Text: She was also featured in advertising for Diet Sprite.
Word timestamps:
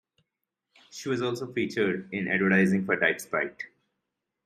She 0.89 1.09
was 1.09 1.21
also 1.21 1.53
featured 1.53 2.09
in 2.11 2.27
advertising 2.27 2.85
for 2.87 2.95
Diet 2.95 3.21
Sprite. 3.21 3.65